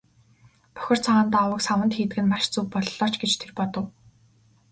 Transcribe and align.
Бохир 0.75 0.99
цагаан 1.05 1.27
даавууг 1.31 1.61
саванд 1.67 1.93
хийдэг 1.95 2.17
нь 2.23 2.31
маш 2.31 2.43
зөв 2.53 2.65
боллоо 2.71 3.07
ч 3.11 3.15
гэж 3.21 3.31
тэр 3.41 3.51
бодов. 3.57 3.85